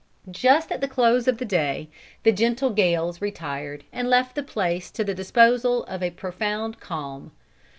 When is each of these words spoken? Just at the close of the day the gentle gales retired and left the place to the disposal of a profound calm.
Just 0.31 0.71
at 0.71 0.81
the 0.81 0.87
close 0.87 1.27
of 1.27 1.37
the 1.37 1.45
day 1.45 1.87
the 2.23 2.31
gentle 2.31 2.71
gales 2.71 3.21
retired 3.21 3.83
and 3.93 4.09
left 4.09 4.33
the 4.33 4.41
place 4.41 4.89
to 4.89 5.03
the 5.03 5.13
disposal 5.13 5.83
of 5.83 6.01
a 6.01 6.09
profound 6.09 6.79
calm. 6.79 7.31